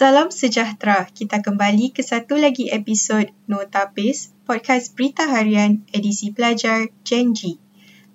[0.00, 1.12] Salam sejahtera.
[1.12, 7.60] Kita kembali ke satu lagi episod Notapis, podcast berita harian edisi pelajar Gen G.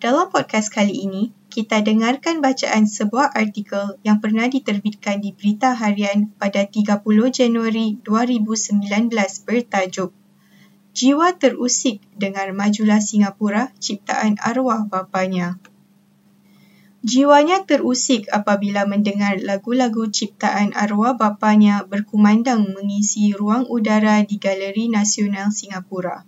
[0.02, 6.34] Dalam podcast kali ini, kita dengarkan bacaan sebuah artikel yang pernah diterbitkan di berita harian
[6.42, 8.82] pada 30 Januari 2019
[9.46, 10.10] bertajuk
[10.98, 15.62] Jiwa terusik dengar majulah Singapura ciptaan arwah bapanya.
[17.06, 25.54] Jiwanya terusik apabila mendengar lagu-lagu ciptaan arwah bapanya berkumandang mengisi ruang udara di Galeri Nasional
[25.54, 26.26] Singapura.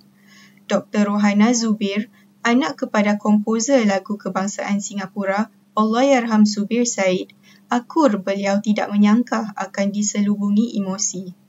[0.70, 1.10] Dr.
[1.10, 2.14] Rohana Zubir,
[2.46, 7.34] anak kepada komposer lagu kebangsaan Singapura, Allahyarham Zubir Said,
[7.74, 11.47] akur beliau tidak menyangka akan diselubungi emosi.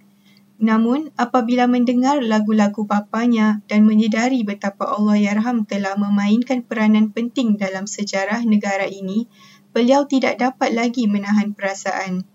[0.59, 7.87] Namun, apabila mendengar lagu-lagu bapanya dan menyedari betapa Allah Yarham telah memainkan peranan penting dalam
[7.87, 9.31] sejarah negara ini,
[9.71, 12.27] beliau tidak dapat lagi menahan perasaan.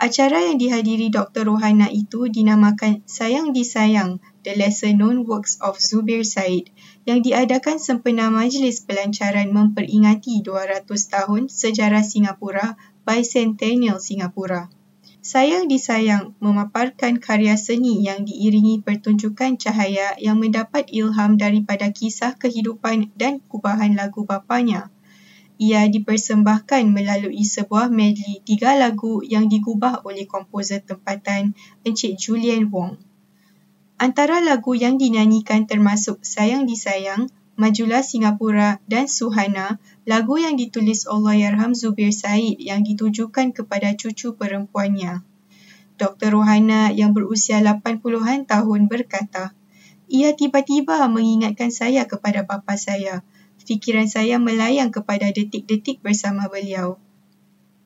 [0.00, 1.46] Acara yang dihadiri Dr.
[1.46, 6.72] Rohana itu dinamakan Sayang Disayang, The Lesser Known Works of Zubir Said,
[7.04, 14.81] yang diadakan sempena majlis pelancaran memperingati 200 tahun sejarah Singapura Bicentennial Singapura.
[15.22, 23.14] Sayang disayang memaparkan karya seni yang diiringi pertunjukan cahaya yang mendapat ilham daripada kisah kehidupan
[23.14, 24.90] dan kubahan lagu bapanya.
[25.62, 31.54] Ia dipersembahkan melalui sebuah medley tiga lagu yang digubah oleh komposer tempatan
[31.86, 32.98] Encik Julian Wong.
[34.02, 39.76] Antara lagu yang dinyanyikan termasuk Sayang Disayang, Majulah Singapura dan Suhana,
[40.08, 45.20] lagu yang ditulis Allahyarham Zubir Said yang ditujukan kepada cucu perempuannya.
[46.00, 46.32] Dr.
[46.32, 49.52] Rohana yang berusia 80-an tahun berkata,
[50.08, 53.20] ia tiba-tiba mengingatkan saya kepada bapa saya.
[53.62, 56.98] Fikiran saya melayang kepada detik-detik bersama beliau.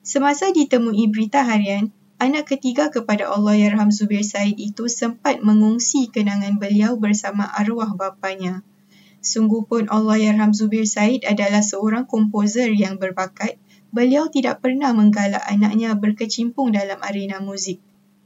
[0.01, 6.95] Semasa ditemui berita harian, anak ketiga kepada Allahyarham Zubir Said itu sempat mengungsi kenangan beliau
[6.95, 8.63] bersama arwah bapanya.
[9.21, 13.57] Sungguh pun Allahyarham Zubir Said adalah seorang komposer yang berbakat.
[13.89, 17.81] Beliau tidak pernah menggalak anaknya berkecimpung dalam arena muzik.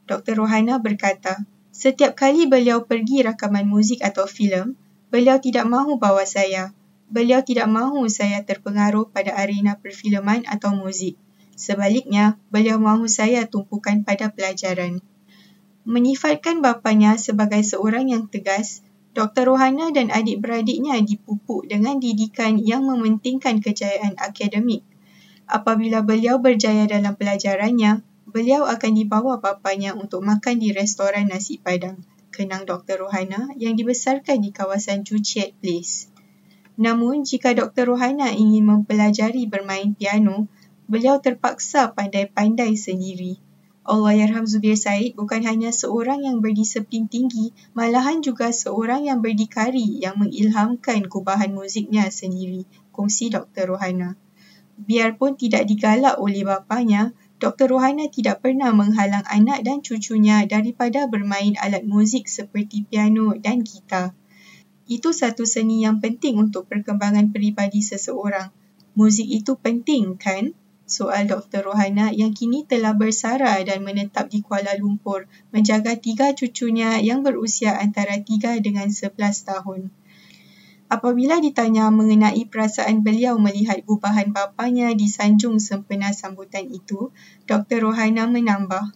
[0.09, 0.43] Dr.
[0.43, 4.75] Rohana berkata, setiap kali beliau pergi rakaman muzik atau filem,
[5.07, 6.75] beliau tidak mahu bawa saya.
[7.07, 11.15] Beliau tidak mahu saya terpengaruh pada arena perfilman atau muzik.
[11.55, 14.99] Sebaliknya, beliau mahu saya tumpukan pada pelajaran.
[15.87, 19.51] Menyifatkan bapanya sebagai seorang yang tegas, Dr.
[19.51, 24.87] Rohana dan adik-beradiknya dipupuk dengan didikan yang mementingkan kejayaan akademik.
[25.51, 31.99] Apabila beliau berjaya dalam pelajarannya, beliau akan dibawa bapanya untuk makan di restoran nasi padang,
[32.31, 33.03] kenang Dr.
[33.03, 36.07] Rohana yang dibesarkan di kawasan Juchiat Place.
[36.79, 37.91] Namun, jika Dr.
[37.91, 40.47] Rohana ingin mempelajari bermain piano,
[40.87, 43.50] beliau terpaksa pandai-pandai sendiri.
[43.81, 50.21] Allahyarham Zubir Said bukan hanya seorang yang berdisiplin tinggi, malahan juga seorang yang berdikari yang
[50.21, 53.73] mengilhamkan kubahan muziknya sendiri, kongsi Dr.
[53.73, 54.21] Rohana.
[54.77, 57.73] Biarpun tidak digalak oleh bapanya, Dr.
[57.73, 64.13] Rohana tidak pernah menghalang anak dan cucunya daripada bermain alat muzik seperti piano dan gitar.
[64.85, 68.53] Itu satu seni yang penting untuk perkembangan peribadi seseorang.
[68.93, 70.53] Muzik itu penting, kan?
[70.91, 71.71] Soal Dr.
[71.71, 77.79] Rohana yang kini telah bersara dan menetap di Kuala Lumpur menjaga tiga cucunya yang berusia
[77.79, 79.87] antara tiga dengan sebelas tahun.
[80.91, 87.15] Apabila ditanya mengenai perasaan beliau melihat gubahan bapanya disanjung sempena sambutan itu,
[87.47, 87.87] Dr.
[87.87, 88.91] Rohana menambah,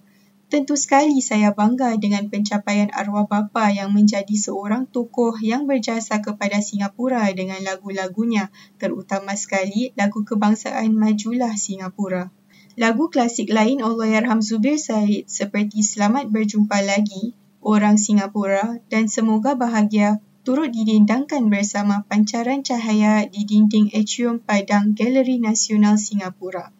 [0.55, 6.63] Tentu sekali saya bangga dengan pencapaian arwah bapa yang menjadi seorang tokoh yang berjasa kepada
[6.63, 8.47] Singapura dengan lagu-lagunya,
[8.79, 12.31] terutama sekali lagu kebangsaan Majulah Singapura.
[12.79, 20.23] Lagu klasik lain Allahyarham Zubir Said seperti Selamat Berjumpa Lagi, Orang Singapura dan Semoga Bahagia
[20.47, 26.71] turut didendangkan bersama pancaran cahaya di dinding atrium padang Galeri Nasional Singapura.